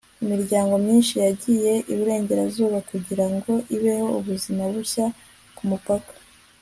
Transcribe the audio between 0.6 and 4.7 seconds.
myinshi yagiye iburengerazuba kugirango ibeho ubuzima